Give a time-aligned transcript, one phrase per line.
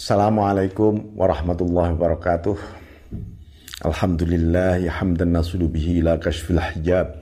[0.00, 2.56] Assalamualaikum warahmatullahi wabarakatuh.
[3.84, 7.12] Alhamdulillah hamdan nasulu bihi ila kashfil hijab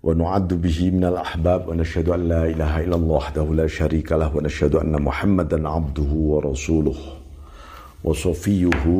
[0.00, 4.32] wa nu'addu bihi minal ahbab wa nashhadu an la ilaha illallah wahdahu la syarika lah
[4.32, 8.96] wa nashhadu anna Muhammadan abduhu wa rasuluh wa safiyuhu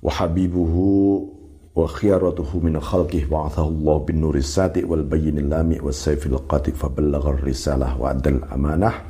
[0.00, 0.88] wa habibuhu
[1.76, 6.72] wa khiyaratuhu min khalqih ba'athahu Allah bin nuri sati wal bayyinil lami was sayfil qati
[6.72, 9.04] fa ballagha risalah wa adal amanah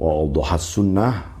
[0.00, 0.56] wa awdaha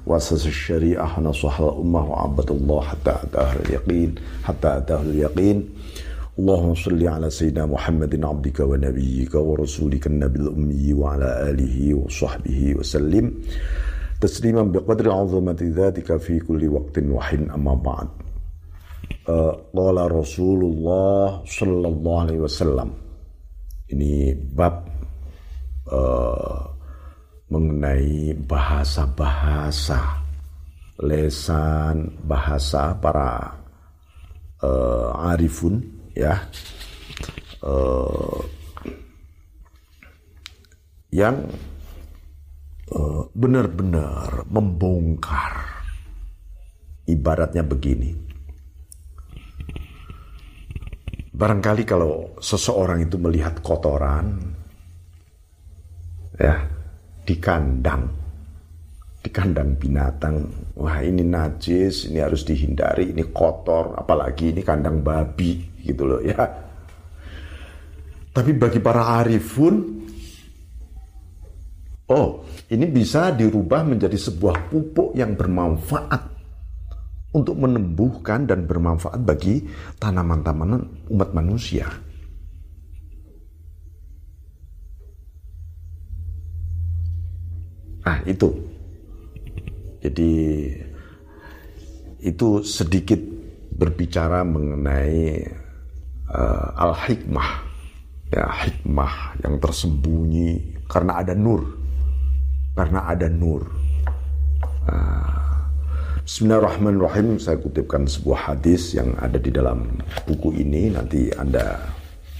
[0.00, 5.68] sunnah wa asas syariah nasahal ummah wa abadallah hatta atahul yaqin hatta atahul yaqin
[6.40, 11.92] Allahumma salli ala sayyidina Muhammadin abdika wa nabiyyika wa rasulika nabil ummi wa ala alihi
[11.92, 13.44] wa sahbihi wa sallim
[14.20, 18.08] tasliman biqadri azamati dhatika fi kulli waqtin wa hin amma ba'd
[19.74, 22.88] qala Rasulullah sallallahu alaihi wasallam
[23.92, 24.86] ini bab
[25.92, 26.69] uh,
[27.50, 30.22] mengenai bahasa-bahasa
[31.00, 33.58] lesan bahasa para
[34.62, 35.80] uh, arifun
[36.14, 36.38] ya.
[37.60, 38.40] Uh,
[41.10, 41.44] yang
[42.94, 45.82] uh, benar-benar membongkar.
[47.10, 48.14] Ibaratnya begini.
[51.34, 54.38] Barangkali kalau seseorang itu melihat kotoran
[56.38, 56.79] ya
[57.30, 58.10] di kandang
[59.22, 65.62] di kandang binatang wah ini najis ini harus dihindari ini kotor apalagi ini kandang babi
[65.78, 66.42] gitu loh ya
[68.34, 69.74] tapi bagi para arifun
[72.10, 76.22] oh ini bisa dirubah menjadi sebuah pupuk yang bermanfaat
[77.30, 79.62] untuk menembuhkan dan bermanfaat bagi
[80.02, 81.86] tanaman-tanaman umat manusia.
[88.04, 88.48] Nah itu.
[90.00, 90.32] Jadi
[92.20, 93.20] itu sedikit
[93.76, 95.44] berbicara mengenai
[96.28, 97.68] uh, al-hikmah.
[98.30, 101.66] Ya, hikmah yang tersembunyi karena ada nur.
[102.78, 103.66] Karena ada nur.
[104.86, 105.50] Uh,
[106.24, 107.42] Bismillahirrahmanirrahim.
[107.42, 110.94] Saya kutipkan sebuah hadis yang ada di dalam buku ini.
[110.94, 111.74] Nanti Anda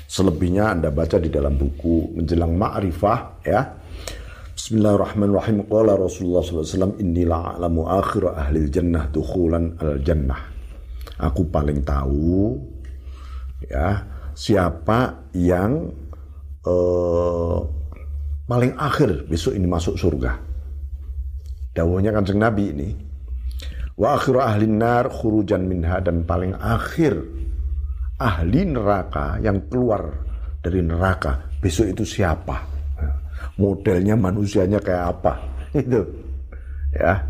[0.06, 3.80] selebihnya Anda baca di dalam buku menjelang ma'rifah ya
[4.70, 5.66] Bismillahirrahmanirrahim.
[5.66, 10.47] Qala Rasulullah SAW, Inni la'alamu akhir ahli jannah dukhulan al jannah.
[11.19, 12.54] Aku paling tahu
[13.66, 13.98] ya
[14.31, 15.91] siapa yang
[16.62, 17.58] uh,
[18.47, 20.38] paling akhir besok ini masuk surga.
[21.75, 22.94] Dawuhnya kanjeng Nabi ini.
[23.98, 27.19] Wa akhir ahli nar khurujan minha dan paling akhir
[28.22, 30.14] ahli neraka yang keluar
[30.62, 32.80] dari neraka besok itu siapa?
[33.56, 35.33] Modelnya manusianya kayak apa?
[35.83, 36.03] Itu
[36.95, 37.27] ya.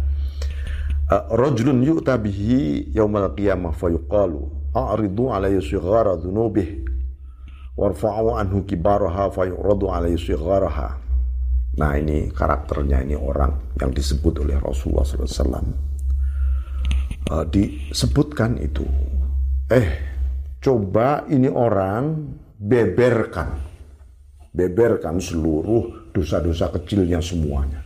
[1.10, 6.86] Rajulun yu'ta bihi yaumal qiyamah fa yuqalu a'ridu alayhi sighara dhunubih
[7.74, 11.02] warfa'u anhu kibaraha fa yuradu alayhi sigharaha.
[11.80, 15.90] Nah ini karakternya ini orang yang disebut oleh Rasulullah SAW
[17.30, 18.84] uh, disebutkan itu.
[19.70, 19.88] Eh
[20.58, 23.70] coba ini orang beberkan.
[24.50, 27.80] Beberkan seluruh dosa-dosa kecilnya semuanya.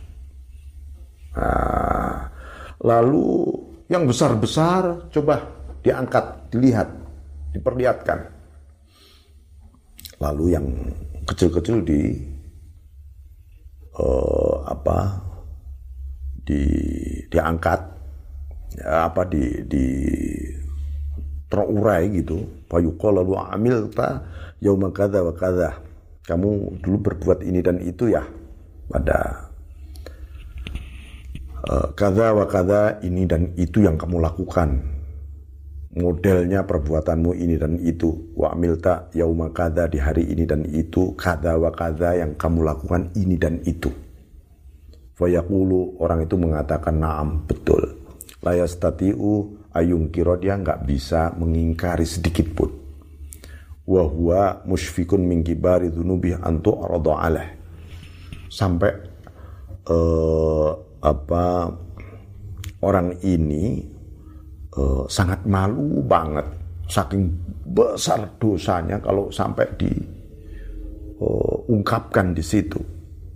[1.35, 2.31] Nah,
[2.81, 3.51] lalu
[3.91, 5.45] yang besar-besar coba
[5.85, 6.89] diangkat, dilihat,
[7.53, 8.33] diperlihatkan.
[10.17, 10.65] Lalu yang
[11.27, 12.01] kecil-kecil di
[13.99, 15.21] uh, apa
[16.45, 16.63] di
[17.27, 17.81] diangkat
[18.79, 19.85] ya, apa di di
[21.51, 22.65] terurai gitu.
[22.71, 24.23] Fayuqala lalu amil ta
[24.95, 25.33] kadza wa
[26.25, 28.25] kamu dulu berbuat ini dan itu ya?
[28.89, 29.49] Pada
[31.69, 32.45] uh, kada wa
[33.05, 34.81] ini dan itu yang kamu lakukan.
[35.95, 38.35] Modelnya perbuatanmu ini dan itu.
[38.35, 41.15] Wa amilta yauma kada di hari ini dan itu.
[41.15, 43.87] Kada wa kada yang kamu lakukan ini dan itu.
[45.15, 47.95] Fayaqulu orang itu mengatakan naam betul.
[48.43, 52.84] Layastatiu ayung kiro dia nggak bisa mengingkari sedikit pun
[53.85, 57.49] wa huwa musyfikun min kibari dzunubi antu arada alaih
[58.49, 58.91] sampai
[59.89, 60.71] uh,
[61.05, 61.69] apa
[62.81, 63.85] orang ini
[64.77, 66.45] uh, sangat malu banget.
[66.85, 67.33] Saking
[67.65, 69.65] besar dosanya kalau sampai
[71.17, 72.77] diungkapkan uh, di situ.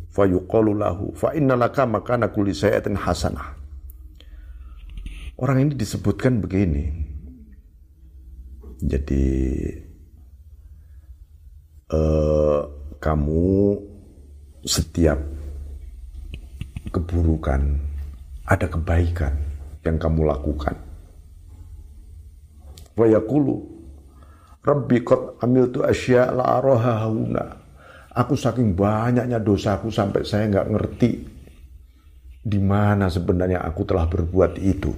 [0.09, 3.57] Fa yuqalu lahu fa innalaka makana kulli sayatin hasanah.
[5.39, 7.09] Orang ini disebutkan begini.
[8.79, 9.25] Jadi
[11.93, 12.61] uh,
[12.99, 13.77] kamu
[14.65, 15.19] setiap
[16.89, 17.61] keburukan
[18.49, 19.33] ada kebaikan
[19.85, 20.75] yang kamu lakukan.
[22.97, 23.79] Wa yaqulu
[24.59, 27.45] Rabbi qad amiltu asya la araha hauna.
[28.11, 31.11] Aku saking banyaknya dosaku sampai saya nggak ngerti
[32.43, 34.91] di mana sebenarnya aku telah berbuat itu.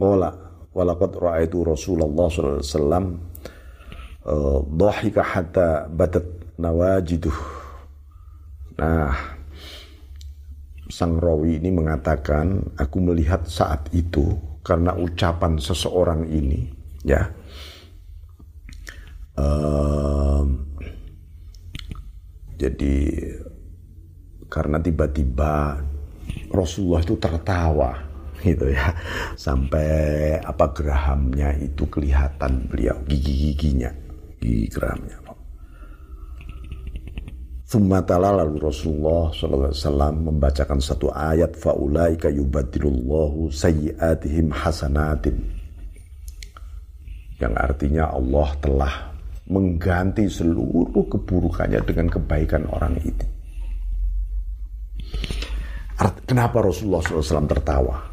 [0.00, 0.32] Wala
[0.72, 3.06] walaqad ra'aitu Rasulullah sallallahu alaihi wasallam
[4.76, 6.24] dhahika hatta batat
[6.60, 7.38] nawajiduh.
[8.76, 9.12] Nah,
[10.88, 16.68] sang rawi ini mengatakan, aku melihat saat itu karena ucapan seseorang ini,
[17.04, 17.28] ya,
[19.36, 20.64] um,
[22.60, 22.96] jadi
[24.52, 25.80] karena tiba-tiba
[26.52, 27.96] Rasulullah itu tertawa
[28.40, 28.92] gitu ya.
[29.36, 34.09] Sampai apa gerahamnya itu kelihatan beliau gigi-giginya
[34.40, 35.20] gigi gerahamnya
[37.70, 45.38] Thummatala lalu Rasulullah SAW membacakan satu ayat faulaika yubadilullahu sayyiatihim hasanatin
[47.38, 48.94] yang artinya Allah telah
[49.46, 53.26] mengganti seluruh keburukannya dengan kebaikan orang itu.
[56.26, 58.09] Kenapa Rasulullah SAW tertawa?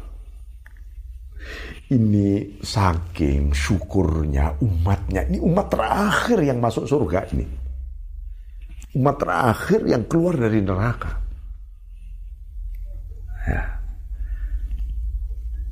[1.88, 5.24] Ini saking syukurnya umatnya.
[5.24, 7.68] Ini umat terakhir yang masuk surga ini
[8.96, 11.12] umat terakhir yang keluar dari neraka.
[13.44, 13.62] Ya.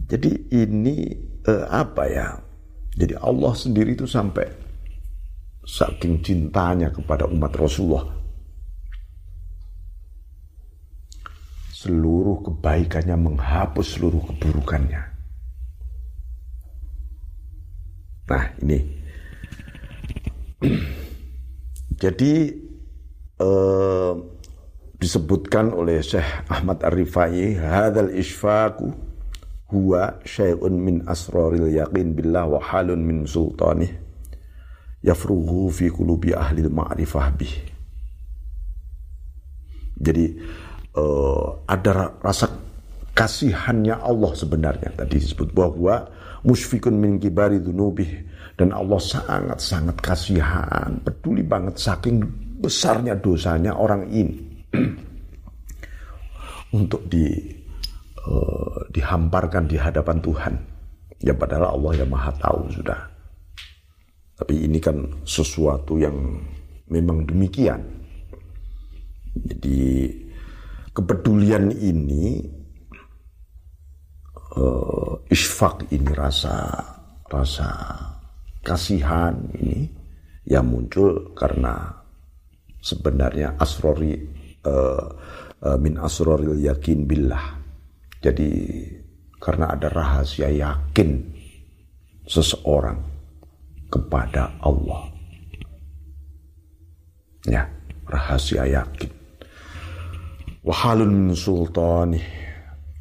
[0.06, 0.96] Jadi ini
[1.44, 2.28] eh, apa ya?
[2.96, 4.46] Jadi Allah sendiri itu sampai
[5.66, 8.06] saking cintanya kepada umat Rasulullah.
[11.76, 15.05] Seluruh kebaikannya menghapus seluruh keburukannya.
[18.26, 18.78] Nah ini.
[21.96, 22.32] Jadi
[23.40, 24.12] uh,
[24.96, 28.93] disebutkan oleh Syekh Ahmad Ar-Rifai hadal isfaku
[29.73, 33.93] huwa syai'un min asraril yaqin billah wa halun min sultanih
[35.02, 37.55] yafruhu fi qulubi ahli ma'rifah bih
[39.96, 40.38] jadi
[40.94, 42.52] uh, ada rasa
[43.17, 46.08] kasihannya Allah sebenarnya tadi disebut bahwa
[46.46, 48.08] musfikun min kibari dunubih
[48.54, 52.22] dan Allah sangat-sangat kasihan peduli banget saking
[52.62, 54.38] besarnya dosanya orang ini
[56.78, 57.56] untuk di
[58.26, 60.54] uh, dihamparkan di hadapan Tuhan.
[61.25, 63.00] Ya padahal Allah yang Maha tahu sudah.
[64.37, 66.16] Tapi ini kan sesuatu yang
[66.92, 67.81] memang demikian.
[69.37, 70.12] Jadi
[70.92, 72.44] kepedulian ini
[74.56, 76.72] uh, isfak ini rasa
[77.28, 77.68] rasa
[78.64, 79.86] kasihan ini
[80.46, 81.90] yang muncul karena
[82.80, 84.14] sebenarnya asrori
[84.66, 85.06] uh,
[85.62, 87.62] uh, min asroril yakin billah.
[88.22, 88.50] Jadi
[89.38, 91.22] karena ada rahasia yakin
[92.26, 92.98] seseorang
[93.86, 95.14] kepada Allah.
[97.46, 97.70] Ya,
[98.10, 99.10] rahasia yakin.
[100.66, 102.45] Wahalun min sultani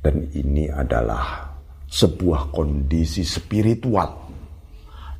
[0.05, 1.49] dan ini adalah
[1.89, 4.29] sebuah kondisi spiritual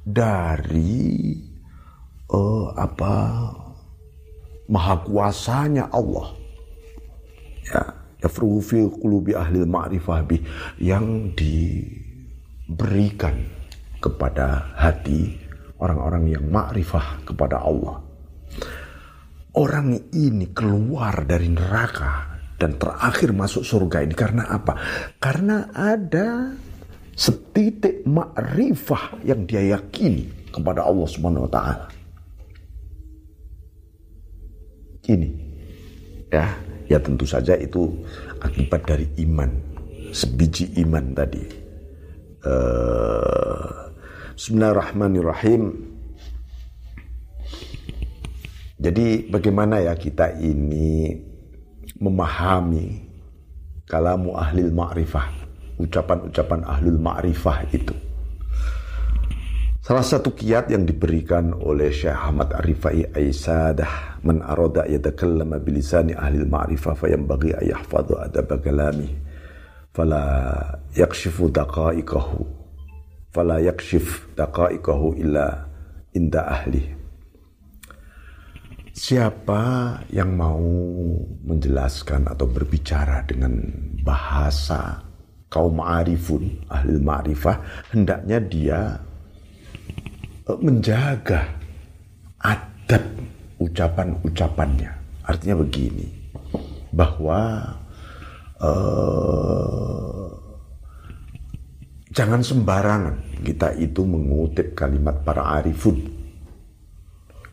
[0.06, 1.34] dari
[2.30, 3.14] uh, apa
[4.70, 6.38] maha kuasanya Allah.
[7.66, 7.82] Ya,
[8.62, 10.46] fi qulubi ahli ma'rifah bih
[10.78, 13.42] yang diberikan
[13.98, 15.34] kepada hati
[15.82, 18.06] orang-orang yang ma'rifah kepada Allah.
[19.58, 24.80] Orang ini keluar dari neraka dan terakhir masuk surga ini karena apa?
[25.20, 26.56] Karena ada
[27.16, 31.88] setitik ma'rifah yang dia yakini kepada Allah Subhanahu wa taala
[35.10, 35.30] ini.
[36.34, 36.58] Ya,
[36.90, 37.94] ya tentu saja itu
[38.42, 39.50] akibat dari iman,
[40.12, 41.44] sebiji iman tadi.
[42.46, 43.94] Uh,
[44.36, 45.94] Bismillahirrahmanirrahim.
[48.76, 51.16] Jadi bagaimana ya kita ini
[52.00, 53.04] memahami
[53.88, 55.28] kalamu ahlil ma'rifah,
[55.80, 57.96] ucapan-ucapan ahlul ma'rifah itu.
[59.86, 66.42] Salah satu kiat yang diberikan oleh Syekh Ahmad Arifai Aisadah man arada yatakallama bilisani ahli
[66.42, 69.14] al-ma'rifah fayambaghi an yahfadhu adab kalami
[69.94, 70.26] fala
[70.98, 72.42] yakshifu daqa'iqahu
[73.30, 75.70] fala yakshif daqa'iqahu illa
[76.18, 76.82] inda ahli
[78.96, 80.64] Siapa yang mau
[81.44, 83.60] menjelaskan atau berbicara dengan
[84.08, 85.04] bahasa
[85.52, 87.60] kaum ma'arifun, ahli ma'rifah,
[87.92, 88.80] hendaknya dia
[90.64, 91.44] menjaga
[92.40, 93.04] adab
[93.60, 94.92] ucapan-ucapannya.
[95.28, 96.08] Artinya begini,
[96.96, 97.68] bahwa
[98.64, 100.32] uh,
[102.16, 106.15] jangan sembarangan kita itu mengutip kalimat para arifun.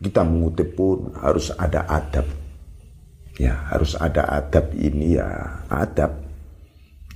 [0.03, 2.27] Kita mengutip pun harus ada adab.
[3.39, 6.19] Ya, harus ada adab ini ya, adab.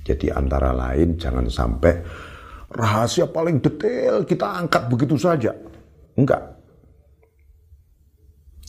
[0.08, 2.00] Jadi antara lain jangan sampai
[2.72, 5.52] rahasia paling detail kita angkat begitu saja.
[6.16, 6.58] Enggak.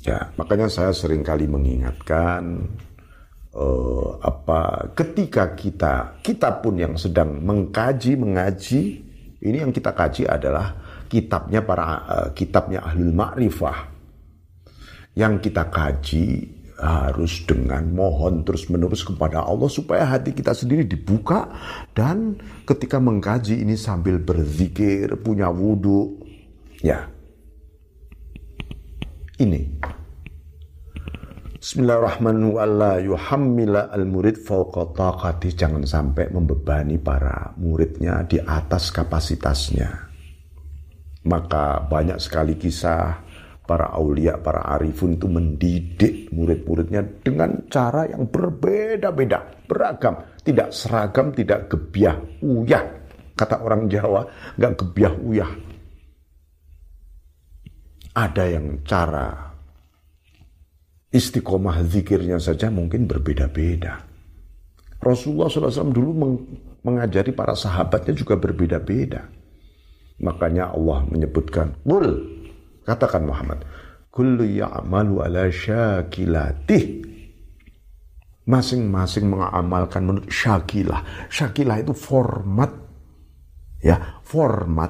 [0.04, 2.68] Ya, makanya saya sering kali mengingatkan
[3.56, 8.82] uh, apa ketika kita kita pun yang sedang mengkaji mengaji
[9.40, 10.76] ini yang kita kaji adalah
[11.12, 13.99] kitabnya para uh, kitabnya ahlul ma'rifah
[15.20, 21.52] yang kita kaji harus dengan mohon terus menerus kepada Allah supaya hati kita sendiri dibuka
[21.92, 26.24] dan ketika mengkaji ini sambil berzikir punya wudhu
[26.80, 27.12] ya
[29.44, 29.68] ini.
[31.60, 33.92] Bismillahirrahmanirrahim.
[33.92, 34.40] al-murid.
[35.60, 39.92] Jangan sampai membebani para muridnya di atas kapasitasnya.
[41.28, 43.28] Maka banyak sekali kisah
[43.70, 51.70] para aulia, para arifun itu mendidik murid-muridnya dengan cara yang berbeda-beda, beragam, tidak seragam, tidak
[51.70, 52.98] gebiah, uyah.
[53.38, 54.26] Kata orang Jawa,
[54.58, 55.52] nggak gebiah uyah
[58.20, 59.32] ada yang cara
[61.10, 64.04] istiqomah zikirnya saja mungkin berbeda-beda.
[65.00, 66.12] Rasulullah SAW dulu
[66.84, 69.24] mengajari para sahabatnya juga berbeda-beda.
[70.20, 71.80] Makanya Allah menyebutkan,
[72.90, 73.62] katakan Muhammad,
[74.10, 77.06] Kullu ya'malu ala syakilatih.
[78.50, 81.30] Masing-masing mengamalkan menurut syakilah.
[81.30, 82.74] Syakilah itu format.
[83.80, 84.90] Ya, format.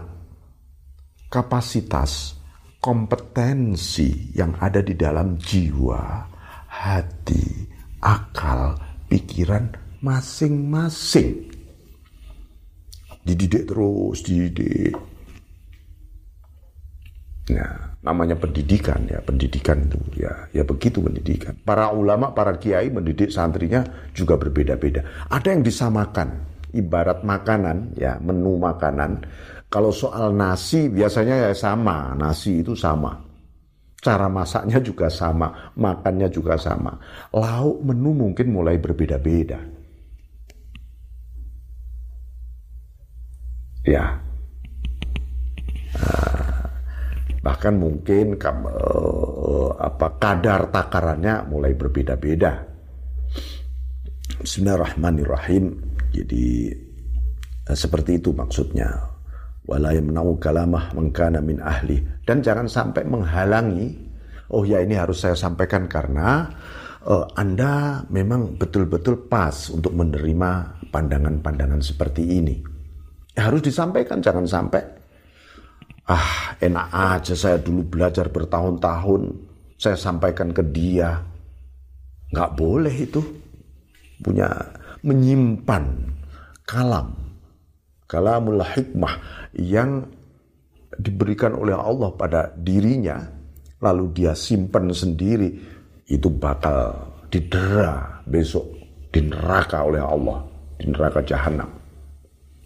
[1.27, 2.39] Kapasitas
[2.79, 6.25] kompetensi yang ada di dalam jiwa,
[6.71, 7.67] hati,
[7.99, 8.79] akal,
[9.11, 11.51] pikiran masing-masing.
[13.27, 14.95] Dididik terus, dididik.
[17.49, 21.57] Nah, namanya pendidikan ya, pendidikan itu ya, ya begitu pendidikan.
[21.65, 23.81] Para ulama, para kiai mendidik santrinya
[24.13, 25.25] juga berbeda-beda.
[25.33, 26.29] Ada yang disamakan,
[26.77, 29.25] ibarat makanan ya, menu makanan
[29.69, 33.21] kalau soal nasi biasanya ya sama, nasi itu sama.
[34.01, 36.97] Cara masaknya juga sama, makannya juga sama.
[37.29, 39.61] Lauk menu mungkin mulai berbeda-beda.
[43.85, 44.17] Ya.
[45.99, 46.58] Nah,
[47.39, 52.67] bahkan mungkin uh, apa kadar takarannya mulai berbeda-beda.
[54.39, 55.75] Bismillahirrahmanirrahim.
[56.11, 56.71] Jadi
[57.67, 59.19] uh, seperti itu maksudnya
[59.69, 63.93] wala yamna'u kalamah mengkana min ahli dan jangan sampai menghalangi
[64.49, 66.49] oh ya ini harus saya sampaikan karena
[67.05, 72.55] uh, Anda memang betul-betul pas untuk menerima pandangan-pandangan seperti ini
[73.37, 74.98] ya, harus disampaikan jangan sampai
[76.09, 79.21] ah enak aja saya dulu belajar bertahun-tahun.
[79.79, 81.21] Saya sampaikan ke dia.
[82.33, 83.21] Nggak boleh itu.
[84.19, 84.49] Punya
[85.05, 85.83] menyimpan
[86.67, 87.15] kalam.
[88.09, 89.15] Kalamul hikmah
[89.53, 90.01] yang
[90.97, 93.21] diberikan oleh Allah pada dirinya
[93.79, 95.47] lalu dia simpan sendiri
[96.09, 98.67] itu bakal didera besok
[99.07, 100.43] di neraka oleh Allah
[100.75, 101.78] di neraka jahanam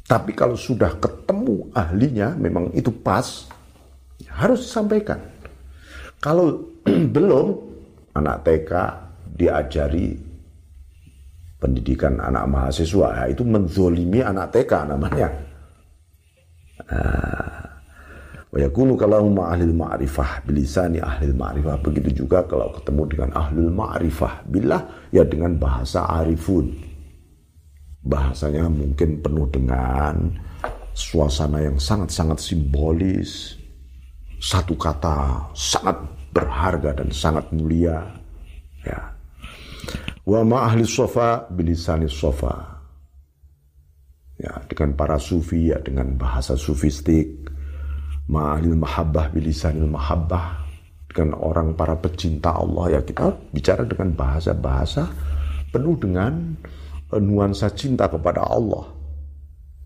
[0.03, 3.47] tapi kalau sudah ketemu ahlinya memang itu pas
[4.27, 5.19] harus disampaikan
[6.19, 6.63] kalau
[7.15, 7.47] belum
[8.13, 8.71] anak TK
[9.33, 10.15] diajari
[11.57, 15.31] pendidikan anak mahasiswa ya, itu menzolimi anak TK namanya
[18.53, 21.81] Wa yakunu kalamu ahlil ma'rifah bilisani ahlil ma'rifah.
[21.81, 26.69] Begitu juga kalau ketemu dengan ahlul ma'rifah billah ya dengan bahasa arifun.
[28.03, 30.27] Bahasanya mungkin penuh dengan
[30.91, 33.55] suasana yang sangat-sangat simbolis.
[34.43, 36.03] Satu kata sangat
[36.35, 38.03] berharga dan sangat mulia.
[38.83, 39.15] Ya.
[40.27, 42.73] Wa ma ahli sofa bilisani sofa
[44.43, 47.47] ya dengan para sufi ya dengan bahasa sufistik
[48.27, 50.63] ma'alil mahabbah bilisanil mahabbah
[51.07, 55.07] dengan orang para pecinta Allah ya kita bicara dengan bahasa-bahasa
[55.69, 56.57] penuh dengan
[57.21, 58.89] nuansa cinta kepada Allah.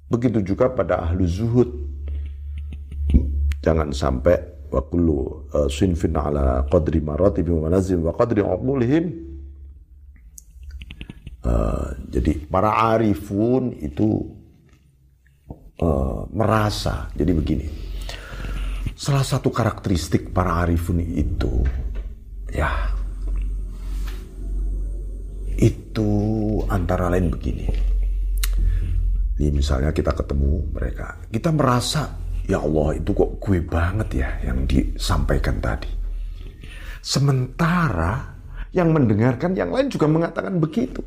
[0.08, 1.70] Begitu juga pada ahlu zuhud.
[3.60, 9.06] Jangan sampai wa kullu uh, sinfin ala qadri maratibi wa manazil wa qadri uqulihim.
[11.48, 14.20] Uh, jadi para arifun itu
[15.80, 17.08] uh, merasa.
[17.16, 17.68] Jadi begini,
[18.96, 21.64] salah satu karakteristik para arifun itu,
[22.52, 22.92] ya,
[25.58, 26.10] itu
[26.70, 27.68] antara lain begini.
[29.38, 32.10] Ini misalnya kita ketemu mereka, kita merasa
[32.50, 35.90] ya Allah itu kok gue banget ya yang disampaikan tadi.
[37.02, 38.34] Sementara
[38.74, 41.06] yang mendengarkan yang lain juga mengatakan begitu.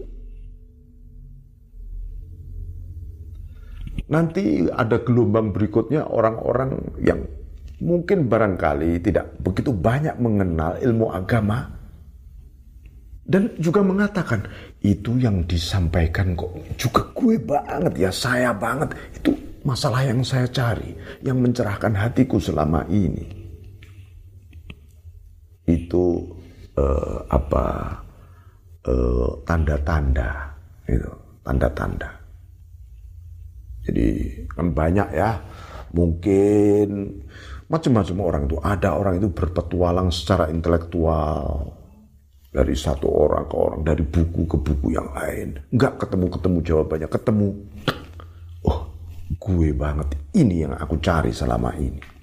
[4.11, 7.23] Nanti ada gelombang berikutnya orang-orang yang
[7.79, 11.80] mungkin barangkali tidak begitu banyak mengenal ilmu agama
[13.31, 14.43] dan juga mengatakan
[14.83, 18.91] itu yang disampaikan kok juga gue banget ya saya banget.
[19.15, 20.91] Itu masalah yang saya cari
[21.23, 23.23] yang mencerahkan hatiku selama ini.
[25.63, 26.27] Itu
[26.75, 27.95] uh, apa
[28.91, 30.51] uh, tanda-tanda
[30.91, 31.11] itu
[31.47, 32.11] tanda-tanda.
[33.87, 34.09] Jadi
[34.51, 35.39] kan banyak ya
[35.95, 37.15] mungkin
[37.71, 38.59] macam-macam orang itu.
[38.59, 41.79] Ada orang itu berpetualang secara intelektual
[42.51, 47.09] dari satu orang ke orang dari buku ke buku yang lain nggak ketemu ketemu jawabannya
[47.09, 47.49] ketemu
[48.67, 48.81] oh
[49.39, 52.21] gue banget ini yang aku cari selama ini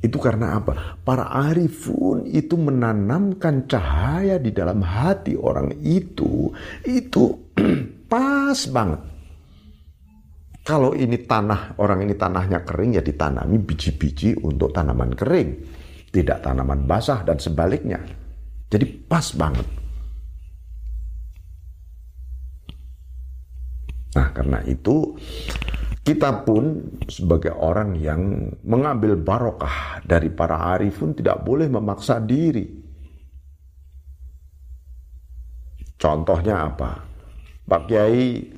[0.00, 0.96] itu karena apa?
[1.04, 6.48] Para arifun itu menanamkan cahaya di dalam hati orang itu.
[6.88, 7.52] Itu
[8.10, 9.00] pas banget.
[10.64, 15.50] Kalau ini tanah, orang ini tanahnya kering ya ditanami biji-biji untuk tanaman kering.
[16.10, 18.02] Tidak tanaman basah dan sebaliknya.
[18.70, 19.66] Jadi pas banget.
[24.10, 25.14] Nah karena itu
[26.02, 32.66] kita pun sebagai orang yang mengambil barokah dari para arifun tidak boleh memaksa diri.
[36.00, 37.04] Contohnya apa?
[37.68, 38.50] Pak Kiai,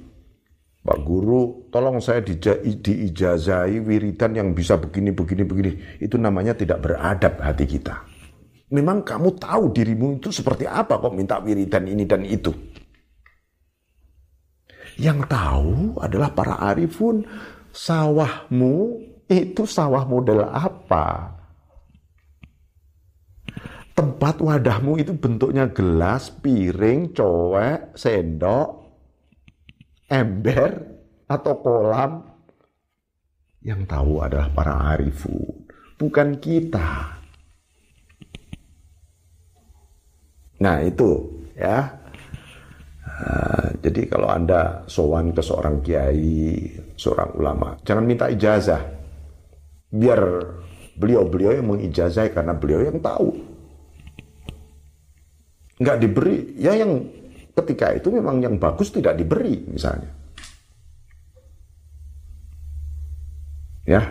[0.83, 2.35] Pak Guru, tolong saya di,
[2.83, 5.73] diijazai wiridan yang bisa begini, begini, begini.
[6.03, 8.03] Itu namanya tidak beradab hati kita.
[8.75, 12.51] Memang kamu tahu dirimu itu seperti apa kok minta wiridan ini dan itu.
[14.99, 17.23] Yang tahu adalah para arifun
[17.71, 18.99] sawahmu
[19.31, 21.39] itu sawah model apa?
[23.93, 28.82] Tempat wadahmu itu bentuknya gelas, piring, cowek, sendok,
[30.13, 30.71] ember,
[31.25, 32.13] atau kolam.
[33.65, 35.65] Yang tahu adalah para arifun,
[35.97, 37.17] bukan kita.
[40.61, 42.03] Nah itu ya
[43.23, 48.83] Uh, jadi kalau Anda sowan ke seorang kiai, seorang ulama, jangan minta ijazah.
[49.93, 50.19] Biar
[50.99, 53.31] beliau-beliau yang mengijazah karena beliau yang tahu.
[55.79, 57.05] Nggak diberi, ya yang
[57.53, 60.09] ketika itu memang yang bagus tidak diberi misalnya.
[63.85, 64.03] Ya.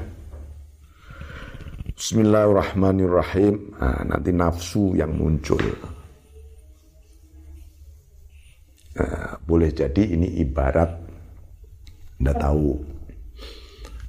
[1.95, 3.77] Bismillahirrahmanirrahim.
[3.77, 5.61] Nah, nanti nafsu yang muncul.
[8.97, 10.91] Nah, boleh jadi ini ibarat
[12.19, 12.69] Anda tahu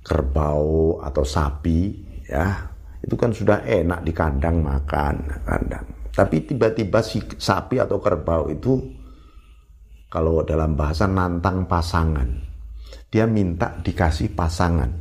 [0.02, 1.94] kerbau atau sapi
[2.26, 2.66] ya
[2.98, 5.14] itu kan sudah enak di kandang makan
[5.46, 9.01] kandang tapi tiba-tiba si sapi atau kerbau itu
[10.12, 12.28] kalau dalam bahasa nantang pasangan
[13.08, 14.92] dia minta dikasih pasangan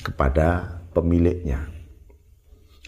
[0.00, 1.60] kepada pemiliknya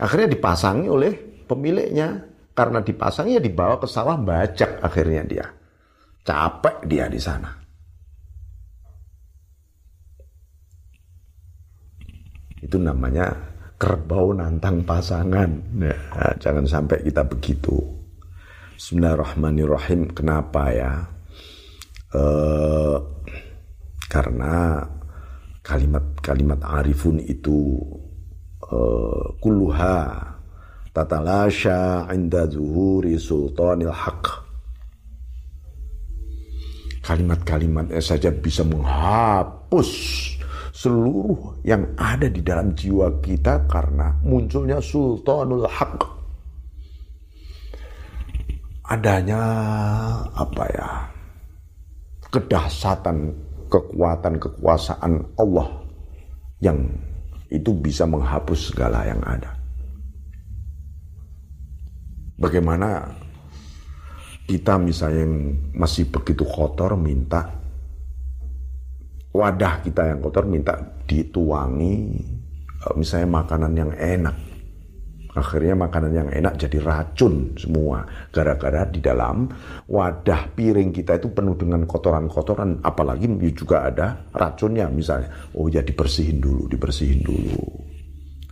[0.00, 1.12] akhirnya dipasangi oleh
[1.44, 2.24] pemiliknya
[2.56, 5.46] karena dipasangnya dibawa ke sawah bajak akhirnya dia
[6.24, 7.52] Capek dia di sana.
[12.64, 13.28] Itu namanya
[13.76, 15.52] kerbau nantang pasangan.
[15.76, 15.92] Ya,
[16.40, 17.76] jangan sampai kita begitu.
[18.74, 20.10] Bismillahirrahmanirrahim.
[20.18, 21.06] Kenapa ya?
[22.10, 22.98] Uh,
[24.10, 24.82] karena
[25.62, 27.78] kalimat-kalimat arifun itu
[28.66, 30.26] uh, kulluha
[30.90, 34.42] tatalasha inda zuhuri sultanil haqq
[37.06, 39.90] kalimat-kalimatnya saja bisa menghapus
[40.74, 46.13] seluruh yang ada di dalam jiwa kita karena munculnya sultanul haq
[48.84, 49.40] adanya
[50.36, 50.90] apa ya
[52.28, 53.32] kedahsatan
[53.72, 55.68] kekuatan kekuasaan Allah
[56.60, 56.78] yang
[57.48, 59.56] itu bisa menghapus segala yang ada.
[62.34, 63.14] Bagaimana
[64.44, 65.36] kita misalnya yang
[65.72, 67.64] masih begitu kotor minta
[69.32, 70.76] wadah kita yang kotor minta
[71.08, 72.20] dituangi
[72.92, 74.36] misalnya makanan yang enak
[75.34, 78.06] akhirnya makanan yang enak jadi racun semua.
[78.30, 79.50] Gara-gara di dalam
[79.90, 82.80] wadah piring kita itu penuh dengan kotoran-kotoran.
[82.80, 85.50] Apalagi juga ada racunnya misalnya.
[85.58, 87.58] Oh ya dibersihin dulu dibersihin dulu.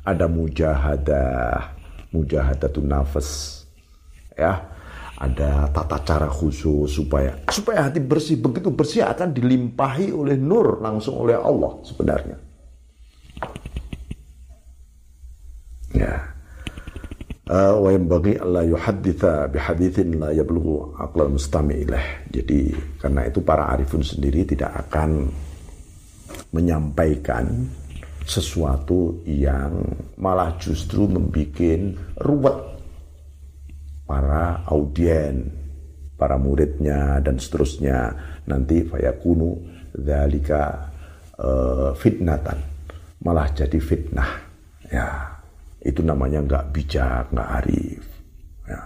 [0.03, 1.81] Ada mujahadah.
[2.12, 3.62] Mujahadatun nafas.
[4.37, 4.73] Ya
[5.23, 8.42] ada tata cara khusus supaya supaya hati bersih.
[8.42, 12.37] Begitu bersih akan dilimpahi oleh nur langsung oleh Allah sebenarnya.
[15.95, 16.11] Ya.
[16.11, 16.21] eh,
[17.53, 21.85] wa bagi Allah yuhadditha bihadithin la yablughu aqlal mustami.
[22.33, 25.29] Jadi karena itu para arifun sendiri tidak akan
[26.57, 27.69] menyampaikan
[28.25, 29.85] sesuatu yang
[30.17, 32.59] malah justru membuat ruwet
[34.09, 35.53] para audien,
[36.17, 38.17] para muridnya dan seterusnya.
[38.49, 39.61] Nanti fayakunu
[39.93, 40.88] dzalika
[41.37, 42.59] uh, fitnatan.
[43.23, 44.31] Malah jadi fitnah.
[44.93, 45.32] Ya
[45.83, 48.05] itu namanya nggak bijak nggak arif.
[48.62, 48.81] Ya.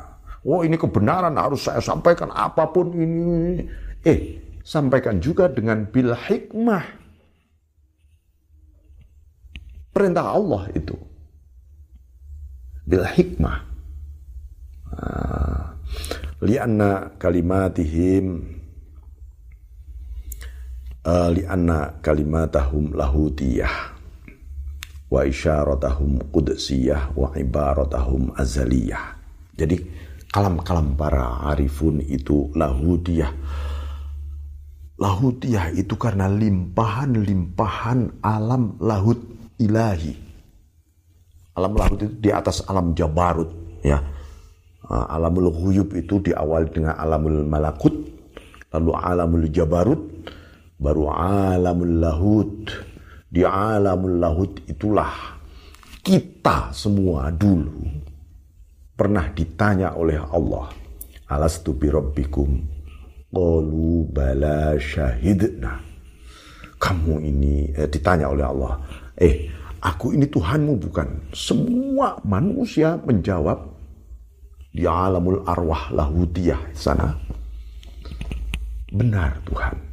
[0.49, 3.65] oh ini kebenaran harus saya sampaikan apa pun ini.
[4.01, 6.85] Eh sampaikan juga dengan bil hikmah.
[9.93, 10.97] Perintah Allah itu.
[12.89, 13.59] Bil hikmah.
[14.97, 15.77] Ah.
[16.41, 18.57] lianna kalimatihim
[21.07, 23.96] uh, lianna kalimatahum lahutiyah
[25.07, 29.17] wa isyaratahum qudsiyah wa ibaratahum azaliyah
[29.55, 29.81] jadi
[30.31, 33.31] kalam-kalam para arifun itu lahutiyah
[34.97, 39.21] lahutiyah itu karena limpahan-limpahan alam lahut
[39.61, 40.17] ilahi.
[41.57, 44.01] Alam lahut itu di atas alam jabarut, ya.
[44.87, 47.97] Ah, alamul ghuyub itu diawali dengan alamul malakut,
[48.71, 50.01] lalu alamul jabarut,
[50.79, 52.71] baru alamul lahut.
[53.27, 55.37] Di alamul lahut itulah
[56.01, 57.83] kita semua dulu
[58.95, 60.71] pernah ditanya oleh Allah,
[61.29, 62.63] Alastu bi rabbikum?
[63.29, 65.83] Qalu bala syahidna.
[66.77, 68.75] Kamu ini eh, ditanya oleh Allah,
[69.17, 69.49] Eh,
[69.81, 71.33] aku ini Tuhanmu bukan.
[71.33, 73.65] Semua manusia menjawab
[74.77, 77.17] di alamul arwah lahudiyah sana.
[78.93, 79.86] Benar Tuhan.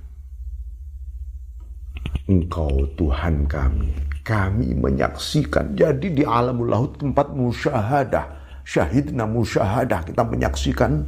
[2.24, 3.92] Engkau Tuhan kami.
[4.24, 5.76] Kami menyaksikan.
[5.76, 8.26] Jadi di alamul lahud tempat musyahadah.
[8.64, 10.08] Syahidna musyahadah.
[10.08, 11.04] Kita menyaksikan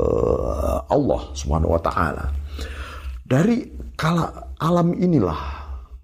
[0.00, 2.32] uh, Allah subhanahu wa ta'ala.
[3.28, 5.36] Dari kala alam inilah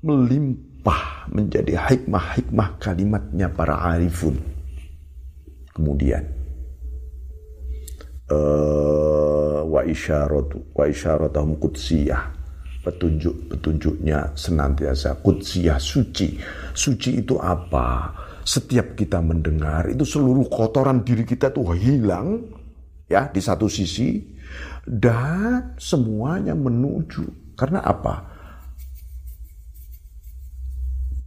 [0.04, 4.36] melimpah menjadi hikmah-hikmah kalimatnya para arifun.
[5.72, 6.28] Kemudian
[8.28, 12.43] uh, wa isyaratu wa isyaratahum qudsiyah
[12.84, 16.36] petunjuk-petunjuknya senantiasa kudsiyah suci.
[16.76, 18.12] Suci itu apa?
[18.44, 22.44] Setiap kita mendengar itu seluruh kotoran diri kita tuh hilang
[23.08, 24.20] ya di satu sisi
[24.84, 28.34] dan semuanya menuju karena apa?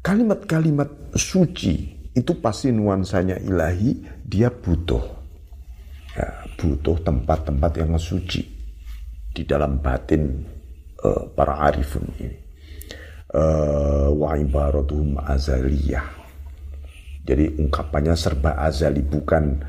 [0.07, 1.75] kalimat-kalimat suci
[2.15, 5.03] itu pasti nuansanya ilahi, dia butuh.
[6.15, 8.41] Ya, butuh tempat-tempat yang suci
[9.35, 10.47] di dalam batin
[11.07, 12.37] uh, para arifun ini.
[13.31, 16.03] Uh, wa ibaratuhum azaliyah.
[17.27, 19.59] Jadi ungkapannya serba azali bukan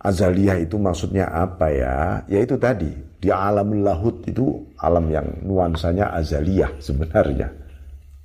[0.00, 2.24] azaliyah itu maksudnya apa ya?
[2.24, 2.88] Ya itu tadi
[3.20, 7.52] di alam lahut itu alam yang nuansanya azaliyah sebenarnya.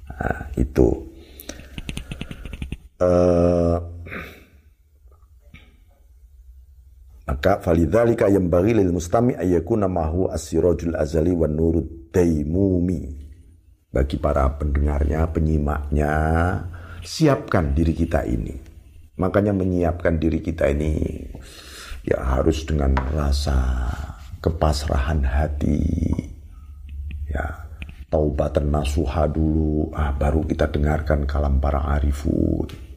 [0.07, 0.87] Nah, itu
[3.01, 3.77] uh,
[7.27, 13.01] maka falidzalika bagi lil mustami ayyakuna mahu asirajul azali wan nurud daimumi
[13.91, 16.13] bagi para pendengarnya penyimaknya
[17.03, 18.55] siapkan diri kita ini.
[19.19, 20.95] Makanya menyiapkan diri kita ini
[22.07, 23.87] ya harus dengan rasa
[24.39, 25.83] kepasrahan hati.
[27.27, 27.67] Ya
[28.11, 29.91] taubatan nasuha dulu.
[29.95, 32.91] Ah baru kita dengarkan kalam para arifun.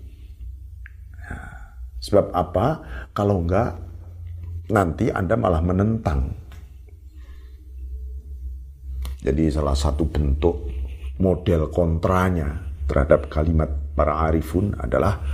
[2.05, 2.85] Sebab apa?
[3.17, 3.81] Kalau enggak,
[4.69, 6.37] nanti Anda malah menentang.
[9.25, 10.69] Jadi salah satu bentuk
[11.17, 15.25] model kontranya terhadap kalimat para arifun adalah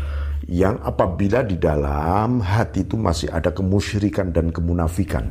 [0.46, 5.26] yang apabila di dalam hati itu masih ada kemusyrikan dan kemunafikan.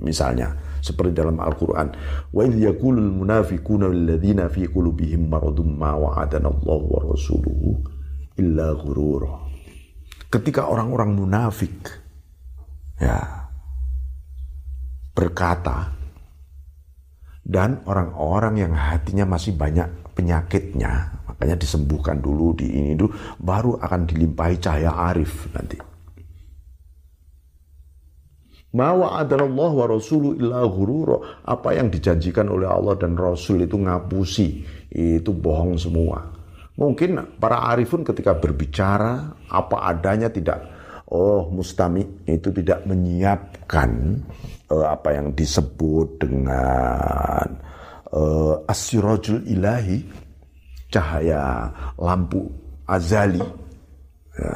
[0.00, 1.92] Misalnya seperti dalam Al-Qur'an,
[2.32, 7.84] wa idh yaqulul munafiquna ladzina fi qulubihim maradun ma wa'adana Allah wa rasuluhu
[8.40, 9.50] illa ghurura
[10.32, 11.76] ketika orang-orang munafik
[12.96, 13.50] ya
[15.12, 15.99] berkata
[17.44, 24.00] dan orang-orang yang hatinya masih banyak penyakitnya makanya disembuhkan dulu di ini dulu baru akan
[24.04, 25.90] dilimpahi cahaya arif nanti
[28.70, 31.42] Ma wa'adallahu wa rasulu illa ghurura.
[31.42, 34.62] Apa yang dijanjikan oleh Allah dan Rasul itu ngapusi.
[34.94, 36.22] Itu bohong semua.
[36.78, 40.64] Mungkin para arifun ketika berbicara apa adanya tidak
[41.10, 44.22] oh mustami itu tidak menyiapkan
[44.70, 47.46] uh, apa yang disebut dengan
[48.14, 50.06] uh, asirojul ilahi
[50.90, 52.46] cahaya lampu
[52.86, 53.42] azali.
[54.38, 54.54] Ya,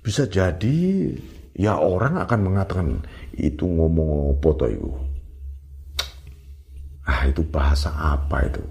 [0.00, 1.12] bisa jadi
[1.54, 2.88] ya orang akan mengatakan
[3.36, 4.90] itu ngomong apa itu.
[7.04, 8.64] Ah itu bahasa apa itu?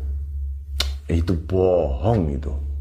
[1.06, 2.73] Itu bohong itu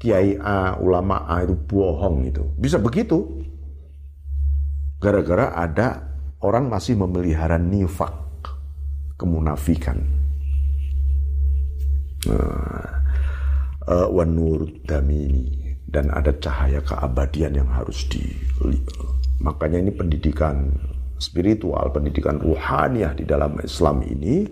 [0.00, 3.44] kiai A ulama A itu bohong itu bisa begitu.
[5.00, 8.12] Gara-gara ada orang masih memelihara nifak
[9.20, 10.00] kemunafikan.
[12.28, 13.00] Nah,
[13.88, 15.60] uh, wanur damini.
[15.90, 18.22] Dan ada cahaya keabadian yang harus di
[19.42, 20.70] makanya ini pendidikan
[21.20, 24.48] spiritual, pendidikan ruhaniah di dalam Islam ini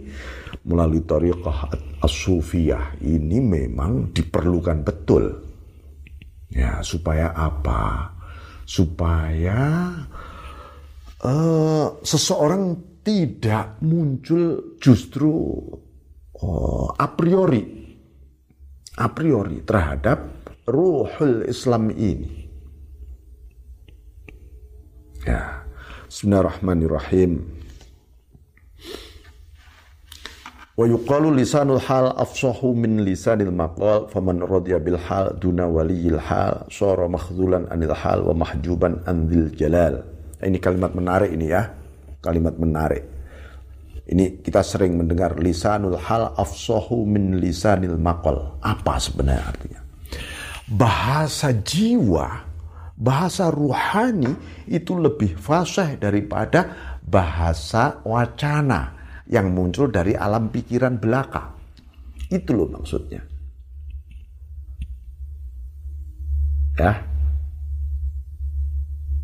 [0.69, 1.73] melalui tariqah
[2.05, 5.25] as-sufiyah ini memang diperlukan betul.
[6.53, 8.13] Ya, supaya apa?
[8.69, 9.97] Supaya
[11.25, 15.33] uh, seseorang tidak muncul justru
[16.37, 17.65] uh, a priori
[18.99, 20.19] a priori terhadap
[20.67, 22.51] ruhul Islam ini.
[25.23, 25.68] Ya.
[26.09, 27.45] Bismillahirrahmanirrahim.
[30.73, 36.65] Wa yuqalu lisanul hal afsahu min lisanil maqal faman radiya bil hal duna waliyil hal
[36.73, 40.01] sara makhzulan anil hal wa mahjuban anil jalal.
[40.41, 41.77] Ini kalimat menarik ini ya.
[42.25, 43.05] Kalimat menarik.
[44.09, 48.57] Ini kita sering mendengar lisanul hal afsahu min lisanil maqal.
[48.65, 49.81] Apa sebenarnya artinya?
[50.69, 52.45] bahasa jiwa,
[52.99, 54.35] bahasa ruhani
[54.67, 56.67] itu lebih fasih daripada
[57.07, 58.99] bahasa wacana
[59.31, 61.55] yang muncul dari alam pikiran belaka.
[62.29, 63.23] Itu loh maksudnya.
[66.75, 66.93] Ya.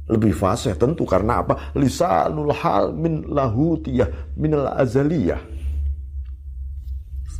[0.04, 1.74] Lebih fasih tentu karena apa?
[1.74, 5.40] Lisanul hal min lahutiyah minal azaliyah.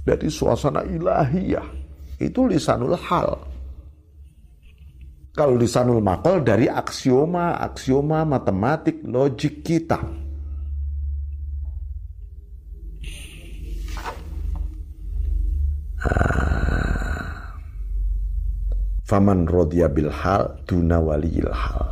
[0.05, 1.65] Dari suasana ilahiyah.
[2.21, 3.54] Itu lisanul hal.
[5.35, 9.99] Kalau lisanul makol dari aksioma, aksioma matematik, logik kita.
[16.07, 17.59] Ah.
[19.03, 21.83] Faman rodya bil hal duna waliyil hal.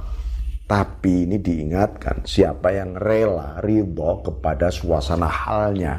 [0.71, 5.99] Tapi ini diingatkan siapa yang rela ridho kepada suasana halnya.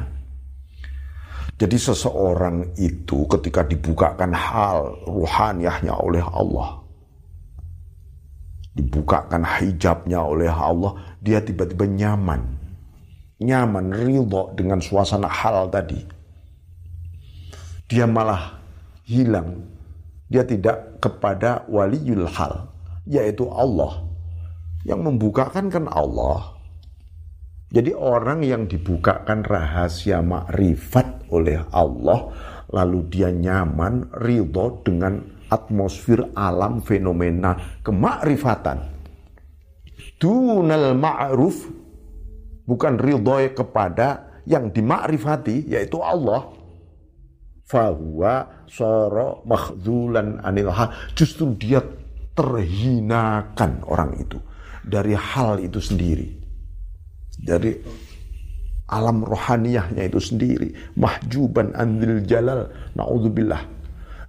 [1.60, 6.83] Jadi seseorang itu ketika dibukakan hal ruhaniahnya oleh Allah
[8.74, 12.42] dibukakan hijabnya oleh Allah, dia tiba-tiba nyaman.
[13.38, 16.02] Nyaman, ridho dengan suasana hal tadi.
[17.86, 18.58] Dia malah
[19.06, 19.70] hilang.
[20.26, 22.70] Dia tidak kepada waliul hal,
[23.06, 24.02] yaitu Allah.
[24.82, 26.58] Yang membukakan kan Allah.
[27.74, 32.30] Jadi orang yang dibukakan rahasia makrifat oleh Allah,
[32.70, 38.90] lalu dia nyaman, ridho dengan atmosfer alam fenomena kemakrifatan.
[40.18, 41.70] Dunal ma'ruf
[42.66, 46.50] bukan ridhoi kepada yang dimakrifati yaitu Allah.
[47.64, 50.90] Fahuwa soro makhzulan anil hal.
[51.16, 51.80] Justru dia
[52.34, 54.36] terhinakan orang itu
[54.84, 56.28] dari hal itu sendiri.
[57.34, 57.72] Dari
[58.92, 60.68] alam rohaniyahnya itu sendiri.
[61.00, 62.68] Mahjuban anil jalal.
[62.92, 63.73] Na'udzubillah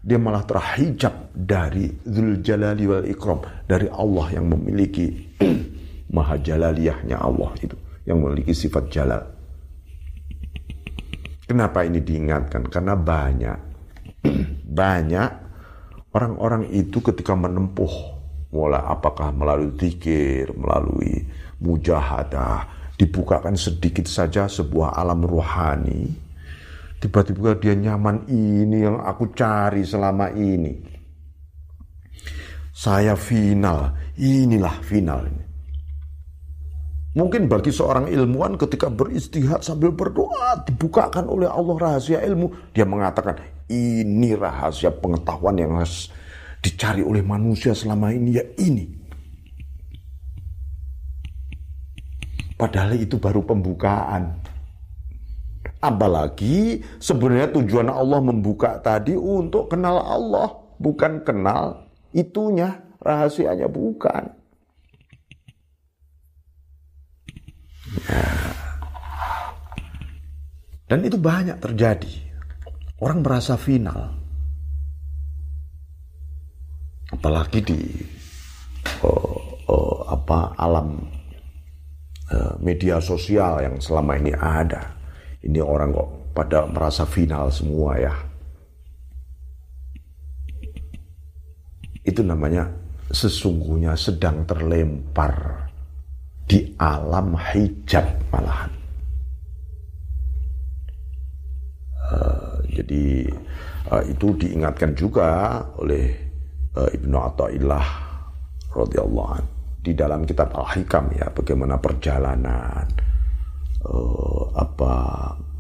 [0.06, 5.34] dia malah terhijab dari Zul Jalali wal Ikram dari Allah yang memiliki
[6.16, 7.74] maha jalaliyahnya Allah itu
[8.06, 9.26] yang memiliki sifat jalal.
[11.50, 12.70] Kenapa ini diingatkan?
[12.70, 13.58] Karena banyak
[14.80, 15.30] banyak
[16.14, 18.14] orang-orang itu ketika menempuh
[18.54, 21.26] mulai apakah melalui zikir, melalui
[21.66, 26.25] mujahadah, dibukakan sedikit saja sebuah alam rohani
[27.06, 30.74] Tiba-tiba dia nyaman ini yang aku cari selama ini.
[32.74, 35.46] Saya final, inilah final ini.
[37.14, 43.38] Mungkin bagi seorang ilmuwan ketika beristihad sambil berdoa dibukakan oleh Allah rahasia ilmu, dia mengatakan
[43.70, 46.10] ini rahasia pengetahuan yang harus
[46.58, 48.86] dicari oleh manusia selama ini ya ini.
[52.58, 54.55] Padahal itu baru pembukaan.
[55.86, 60.50] Apalagi sebenarnya tujuan Allah membuka tadi untuk kenal Allah,
[60.82, 64.34] bukan kenal itunya, rahasianya bukan.
[68.10, 68.26] Ya.
[70.90, 72.14] Dan itu banyak terjadi.
[72.98, 74.10] Orang merasa final.
[77.14, 77.80] Apalagi di
[79.06, 79.38] uh,
[79.70, 80.98] uh, apa alam
[82.34, 84.95] uh, media sosial yang selama ini ada.
[85.46, 88.14] Ini orang kok pada merasa final semua ya.
[92.02, 92.66] Itu namanya
[93.14, 95.70] sesungguhnya sedang terlempar
[96.46, 98.74] di alam hijab malahan.
[102.06, 103.26] Uh, jadi
[103.90, 106.14] uh, itu diingatkan juga oleh
[106.78, 107.88] uh, Ibnu Athaillah
[108.70, 109.42] radhiyallahu
[109.82, 113.05] di dalam kitab Al-Hikam ya bagaimana perjalanan
[113.86, 114.92] uh, apa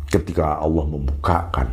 [0.09, 1.67] ketika Allah membukakan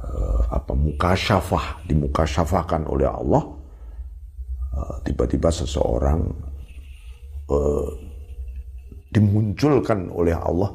[0.00, 3.44] uh, apa muka syafah dimukasyafahkan oleh Allah
[5.04, 6.20] tiba-tiba uh, seseorang
[7.50, 7.88] uh,
[9.10, 10.70] dimunculkan oleh Allah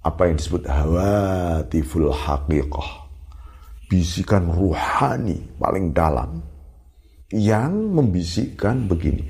[0.00, 3.06] apa yang disebut hawatiful haqiqah
[3.86, 6.42] bisikan ruhani paling dalam
[7.30, 9.26] yang membisikkan begini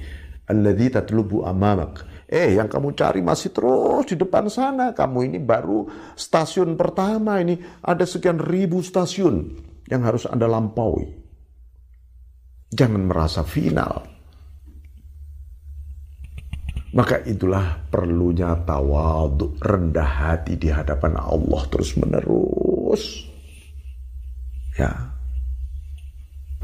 [0.48, 5.86] alladzi tatlubu amamak eh yang kamu cari masih terus di depan sana kamu ini baru
[6.18, 9.54] stasiun pertama ini ada sekian ribu stasiun
[9.86, 11.06] yang harus Anda lampaui
[12.74, 14.16] jangan merasa final
[16.96, 23.28] maka itulah perlunya tawadhu, rendah hati di hadapan Allah terus menerus.
[24.80, 25.12] Ya.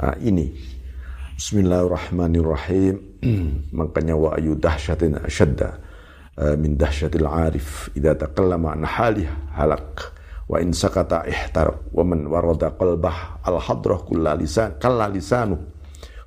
[0.00, 0.56] Nah, ini.
[1.36, 3.11] Bismillahirrahmanirrahim.
[3.78, 5.68] Makanya wa ayu dahsyatin asyadda
[6.38, 10.14] eh, min dahsyatil arif idza taqallama an halih halak
[10.50, 15.56] wa in sakata ihtar wa man warada qalbah al hadrah kullalisan kallalisanu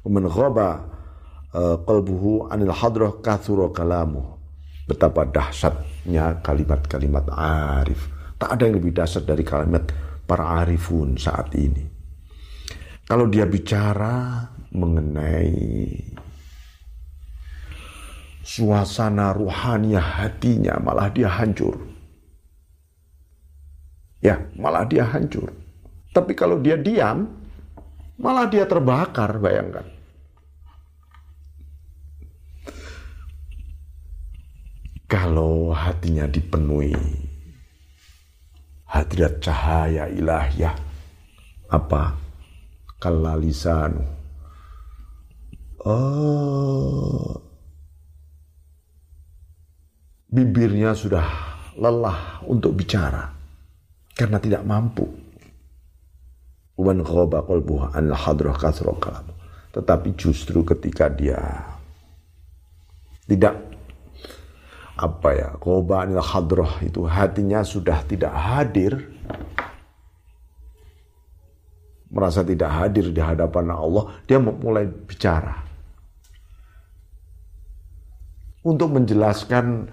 [0.02, 0.96] wa man ghaba
[1.56, 4.36] Eh, qalbuhu anil hadrah kathura kalamu.
[4.84, 8.12] Betapa dahsyatnya kalimat-kalimat arif.
[8.36, 9.88] Tak ada yang lebih dahsyat dari kalimat
[10.28, 11.80] para arifun saat ini.
[13.08, 14.44] Kalau dia bicara
[14.76, 15.56] mengenai
[18.46, 21.82] suasana ruhania hatinya malah dia hancur.
[24.22, 25.50] Ya, malah dia hancur.
[26.14, 27.26] Tapi kalau dia diam,
[28.22, 29.96] malah dia terbakar, bayangkan.
[35.06, 36.98] kalau hatinya dipenuhi
[38.90, 40.74] hadirat cahaya ilahiyah
[41.70, 42.18] apa
[42.98, 44.02] kalalisanu
[45.86, 47.38] oh
[50.36, 51.24] bibirnya sudah
[51.80, 53.32] lelah untuk bicara
[54.12, 55.08] karena tidak mampu.
[59.76, 61.40] Tetapi justru ketika dia
[63.32, 63.56] tidak
[64.96, 69.12] apa ya qobanil hadroh itu hatinya sudah tidak hadir
[72.08, 75.64] merasa tidak hadir di hadapan Allah dia mulai bicara.
[78.66, 79.92] Untuk menjelaskan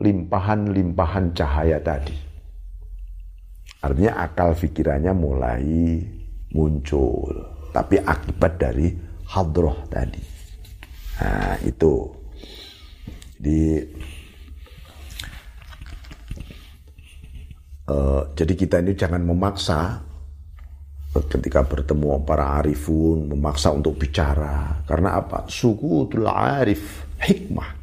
[0.00, 2.16] limpahan-limpahan cahaya tadi.
[3.80, 6.00] Artinya akal pikirannya mulai
[6.56, 7.32] muncul.
[7.70, 8.90] Tapi akibat dari
[9.28, 10.20] hadroh tadi.
[11.20, 11.94] Nah itu.
[13.40, 13.60] Jadi
[17.88, 19.80] uh, jadi kita ini jangan memaksa
[21.10, 24.84] ketika bertemu para arifun memaksa untuk bicara.
[24.84, 25.48] Karena apa?
[25.48, 27.79] Suku itulah arif hikmah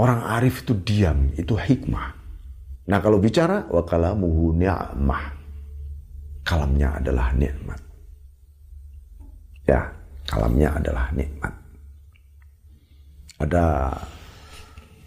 [0.00, 2.14] orang arif itu diam itu hikmah
[2.84, 5.24] nah kalau bicara wa kalamuhu ni'mah
[6.44, 7.80] kalamnya adalah nikmat
[9.64, 9.88] ya
[10.28, 11.52] kalamnya adalah nikmat
[13.40, 13.90] ada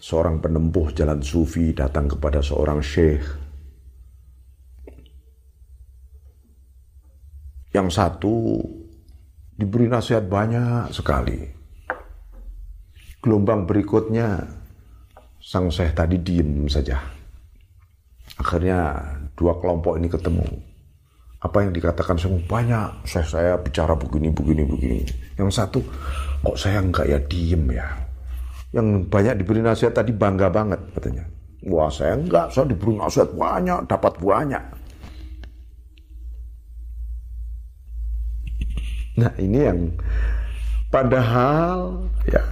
[0.07, 3.27] seorang penempuh jalan sufi datang kepada seorang syekh.
[7.75, 8.63] Yang satu
[9.59, 11.43] diberi nasihat banyak sekali.
[13.19, 14.47] Gelombang berikutnya
[15.47, 16.99] sang syekh tadi diem saja.
[18.35, 18.99] Akhirnya
[19.39, 20.43] dua kelompok ini ketemu.
[21.39, 23.07] Apa yang dikatakan semua banyak.
[23.07, 24.99] Saya saya bicara begini begini begini.
[25.39, 25.79] Yang satu
[26.43, 27.87] kok saya enggak ya diem ya
[28.75, 31.23] yang banyak diberi nasihat tadi bangga banget katanya.
[31.67, 34.63] Wah saya enggak, saya diberi nasihat banyak, dapat banyak.
[39.17, 39.79] Nah ini yang
[40.93, 42.43] padahal ya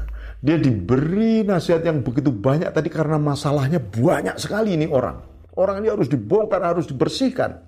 [0.46, 5.18] dia diberi nasihat yang begitu banyak tadi karena masalahnya banyak sekali ini orang.
[5.58, 7.66] Orang ini harus dibongkar, harus dibersihkan.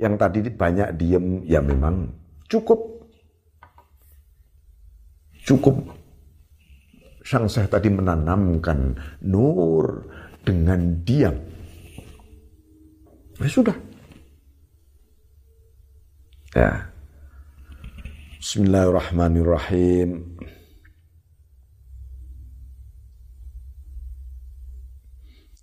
[0.00, 2.08] Yang tadi banyak diem ya memang
[2.48, 3.04] cukup
[5.44, 5.76] cukup
[7.20, 10.08] sang saya tadi menanamkan nur
[10.40, 11.36] dengan diam.
[13.44, 13.76] Ya sudah.
[16.56, 16.88] Ya.
[18.40, 20.32] Bismillahirrahmanirrahim.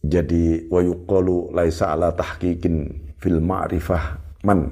[0.02, 2.90] Jadi wa yuqalu laisa ala tahqiqin
[3.22, 4.66] fil ma'rifah man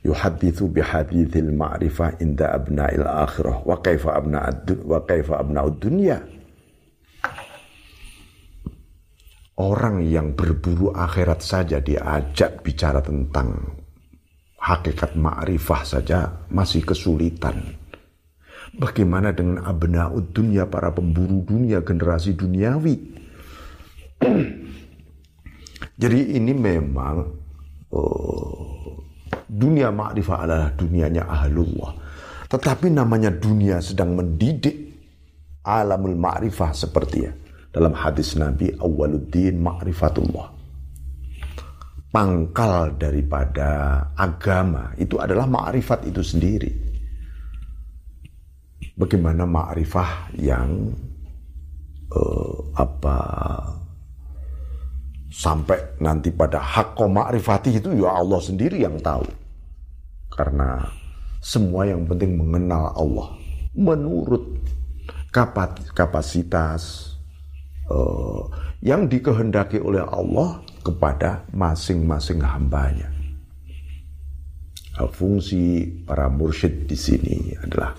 [0.00, 6.16] yuhadithu bi hadithil ma'rifah inda abna'il akhirah wa kaifa abna'ud wa kaifa abna'ud dunya
[9.56, 13.56] Orang yang berburu akhirat saja diajak bicara tentang
[14.60, 17.64] hakikat ma'rifah saja masih kesulitan.
[18.76, 23.15] Bagaimana dengan abna'ud dunia, para pemburu dunia, generasi duniawi?
[26.02, 27.16] Jadi ini memang
[27.92, 28.96] oh,
[29.48, 31.92] dunia ma'rifah adalah dunianya ahlullah.
[32.46, 34.76] Tetapi namanya dunia sedang mendidik
[35.64, 37.32] alamul ma'rifah seperti ya.
[37.72, 40.56] Dalam hadis Nabi, awaluddin ma'rifatullah
[42.16, 46.72] pangkal daripada agama itu adalah ma'rifat itu sendiri.
[48.96, 50.96] Bagaimana ma'rifah yang
[52.08, 53.18] uh, apa
[55.30, 59.26] sampai nanti pada hak ma'rifati itu ya Allah sendiri yang tahu.
[60.32, 60.84] Karena
[61.40, 63.28] semua yang penting mengenal Allah
[63.76, 64.58] menurut
[65.92, 67.12] kapasitas
[67.92, 68.48] uh,
[68.80, 73.12] yang dikehendaki oleh Allah kepada masing-masing hambanya.
[74.96, 77.92] Fungsi para mursyid di sini adalah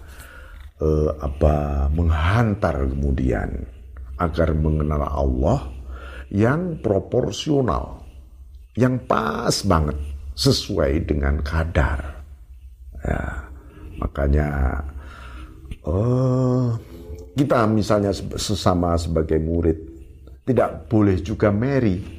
[0.82, 3.54] uh, apa menghantar kemudian
[4.18, 5.77] agar mengenal Allah
[6.34, 8.04] yang proporsional,
[8.76, 9.98] yang pas banget
[10.36, 12.24] sesuai dengan kadar.
[13.02, 13.48] Ya,
[14.02, 14.48] makanya
[15.86, 16.76] uh,
[17.38, 19.78] kita misalnya sesama sebagai murid
[20.44, 22.18] tidak boleh juga meri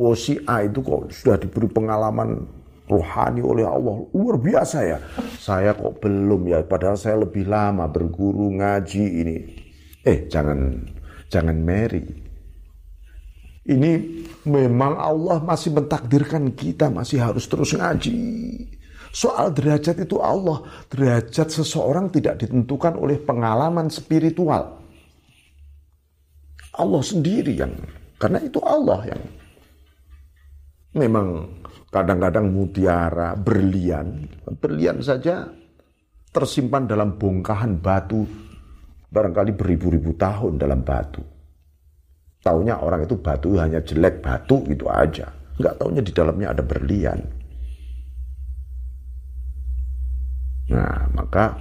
[0.00, 2.48] Oh si A itu kok sudah diberi pengalaman
[2.88, 4.98] rohani oleh Allah luar biasa ya.
[5.36, 9.36] Saya kok belum ya, padahal saya lebih lama berguru ngaji ini.
[10.00, 10.80] Eh jangan
[11.28, 12.31] jangan Mary.
[13.62, 13.92] Ini
[14.42, 18.18] memang Allah masih mentakdirkan kita masih harus terus ngaji.
[19.12, 24.82] Soal derajat itu Allah, derajat seseorang tidak ditentukan oleh pengalaman spiritual.
[26.72, 27.76] Allah sendiri yang
[28.16, 29.22] karena itu Allah yang
[30.92, 31.48] Memang
[31.88, 34.28] kadang-kadang mutiara, berlian,
[34.60, 35.48] berlian saja
[36.28, 38.28] tersimpan dalam bongkahan batu
[39.08, 41.24] barangkali beribu-ribu tahun dalam batu.
[42.42, 45.30] Taunya orang itu batu hanya jelek batu gitu aja.
[45.62, 47.18] Nggak taunya di dalamnya ada berlian.
[50.74, 51.54] Nah, maka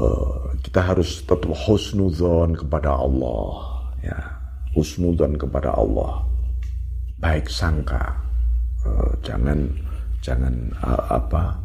[0.00, 3.68] uh, kita harus tetap husnuzon kepada Allah.
[4.00, 4.16] Ya,
[4.72, 6.30] husnuzon kepada Allah
[7.20, 8.16] baik sangka
[8.88, 9.68] uh, jangan
[10.24, 11.60] jangan uh, apa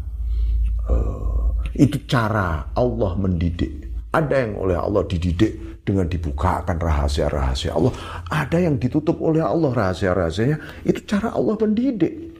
[0.91, 1.47] uh,
[1.79, 3.71] itu cara Allah mendidik
[4.11, 7.93] ada yang oleh Allah dididik dengan dibukakan rahasia-rahasia Allah.
[8.33, 10.83] Ada yang ditutup oleh Allah rahasia-rahasianya.
[10.83, 12.33] Itu cara Allah mendidik.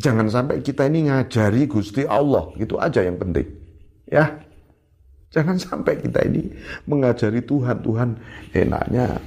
[0.00, 2.50] Jangan sampai kita ini ngajari Gusti Allah.
[2.56, 3.46] Gitu aja yang penting.
[4.08, 4.40] Ya.
[5.30, 6.46] Jangan sampai kita ini
[6.86, 8.22] mengajari Tuhan Tuhan
[8.54, 9.18] enaknya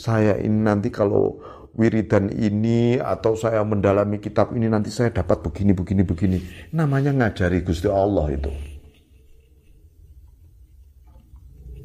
[0.00, 1.36] saya ini nanti kalau
[1.76, 6.38] wiridan ini atau saya mendalami kitab ini nanti saya dapat begini begini begini.
[6.72, 8.69] Namanya ngajari Gusti Allah itu.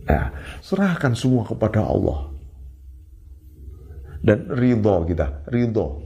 [0.05, 0.29] Nah,
[0.61, 2.29] serahkan semua kepada Allah.
[4.25, 6.01] Dan ridho kita, ridho.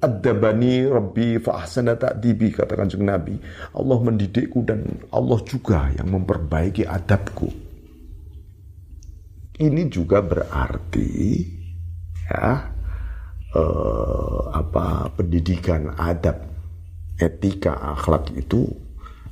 [0.00, 3.36] Adabani Rabbi fa'ahsana ta'dibi kata kanjeng Nabi.
[3.76, 7.52] Allah mendidikku dan Allah juga yang memperbaiki adabku.
[9.60, 11.44] Ini juga berarti
[12.32, 12.64] ya
[13.52, 16.48] eh, apa pendidikan adab
[17.20, 18.64] etika akhlak itu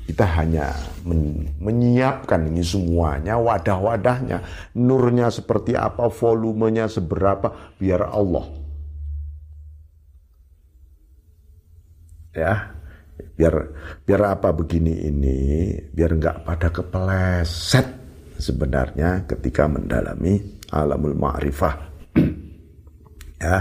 [0.09, 0.72] kita hanya
[1.04, 4.40] men menyiapkan ini semuanya wadah-wadahnya
[4.72, 8.48] nurnya seperti apa volumenya seberapa biar Allah
[12.32, 12.72] ya
[13.36, 13.54] biar
[14.09, 15.38] biar apa begini ini
[15.92, 17.86] biar nggak pada kepeleset
[18.40, 20.40] sebenarnya ketika mendalami
[20.72, 21.74] alamul ma'rifah
[23.44, 23.59] ya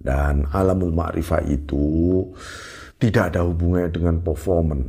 [0.00, 2.20] dan alamul ma'rifah itu
[3.00, 4.80] tidak ada hubungannya dengan performan.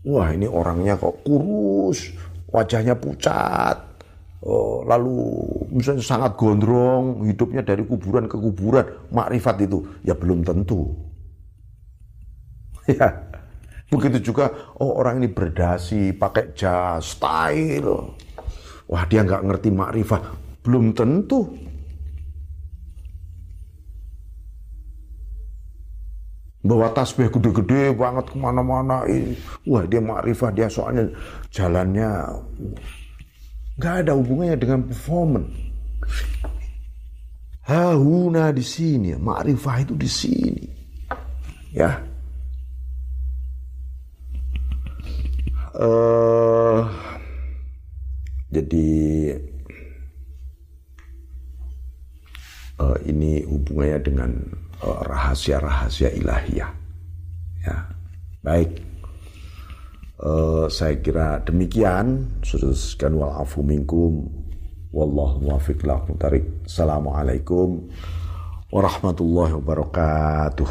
[0.00, 2.08] Wah ini orangnya kok kurus,
[2.48, 3.76] wajahnya pucat,
[4.40, 5.28] oh, lalu
[5.68, 10.88] misalnya sangat gondrong, hidupnya dari kuburan ke kuburan, makrifat itu ya belum tentu.
[12.90, 13.06] Ya,
[13.86, 14.50] begitu juga
[14.82, 18.16] oh orang ini berdasi, pakai jas, style,
[18.90, 20.26] wah dia nggak ngerti makrifat,
[20.66, 21.69] belum tentu.
[26.60, 29.08] Bawa tasbih gede-gede banget ke mana-mana.
[29.64, 31.08] Wah dia makrifah dia soalnya
[31.48, 32.36] jalannya
[33.80, 35.56] nggak ada hubungannya dengan performance.
[37.64, 40.66] Hahuna di sini makrifah itu di sini.
[41.72, 42.02] Ya.
[45.70, 46.84] Uh,
[48.50, 48.90] jadi
[52.82, 54.30] uh, ini hubungannya dengan
[54.80, 56.70] rahasia-rahasia ilahiyah.
[57.60, 57.76] Ya,
[58.40, 58.80] baik.
[60.20, 62.28] Uh, saya kira demikian.
[62.44, 64.28] Sudah sekian walafu minkum.
[64.90, 65.86] Wallahu muwafiq
[66.66, 67.88] Assalamualaikum
[68.74, 70.70] warahmatullahi wabarakatuh.